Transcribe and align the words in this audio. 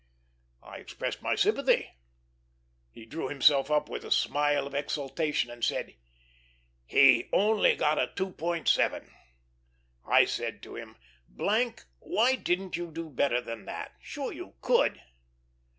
I 0.63 0.77
expressed 0.77 1.21
my 1.21 1.35
sympathy. 1.35 1.91
He 2.89 3.05
drew 3.05 3.27
himself 3.29 3.69
up 3.69 3.87
with 3.87 4.03
a 4.03 4.09
smile 4.09 4.65
of 4.65 4.73
exultation, 4.73 5.51
and 5.51 5.63
said: 5.63 5.95
"He 6.87 7.29
only 7.31 7.75
got 7.75 7.99
a 7.99 8.07
2.7. 8.07 9.07
I 10.03 10.25
said 10.25 10.63
to 10.63 10.75
him,', 10.75 10.97
why 12.01 12.33
didn't 12.35 12.77
you 12.77 12.89
do 12.91 13.11
better 13.11 13.41
than 13.41 13.65
that? 13.65 13.93
sure 14.01 14.33
you 14.33 14.55
could.' 14.61 14.99